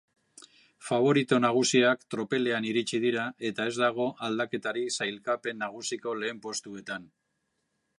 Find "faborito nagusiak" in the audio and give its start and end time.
0.85-2.07